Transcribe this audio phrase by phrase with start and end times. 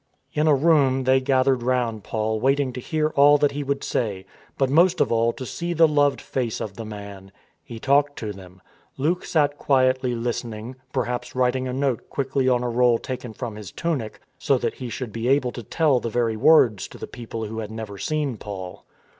[0.33, 3.37] In a room they gathered round Paul waiting to hear 280 STORM AND STRESS all
[3.37, 4.25] that he would say,
[4.57, 7.31] but most of all to see the loved face of the man.
[7.63, 8.63] He talked to them.
[8.97, 13.71] Luke sat quietly listening, perhaps writing a note quickly on a roll taken from his
[13.71, 17.45] tunic, so that he should be able to tell the very words to the people
[17.45, 18.87] who had never seen Paul.